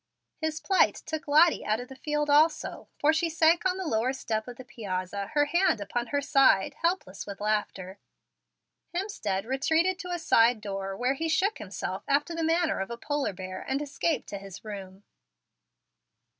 [0.39, 4.13] His plight took Lottie out of the field also, for she sank on the lower
[4.13, 7.99] step of the piazza, her hand upon her side, helpless with laughter.
[8.95, 12.97] Hemstead retreated to a side door, where he shook himself after the manner of a
[12.97, 15.03] polar bear, and escaped to his room.